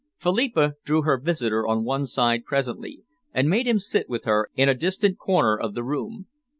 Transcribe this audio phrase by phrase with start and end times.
[0.17, 3.03] Philippa drew her visitor on one side presently,
[3.35, 6.25] and made him sit with her in a distant corner of the room.